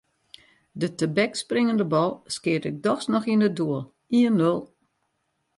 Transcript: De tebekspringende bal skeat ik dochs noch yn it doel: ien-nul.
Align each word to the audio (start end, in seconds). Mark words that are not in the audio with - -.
De 0.81 0.89
tebekspringende 0.95 1.85
bal 1.85 2.11
skeat 2.35 2.63
ik 2.69 2.77
dochs 2.85 3.05
noch 3.13 3.27
yn 3.33 3.45
it 3.47 3.55
doel: 3.59 3.81
ien-nul. 4.19 4.59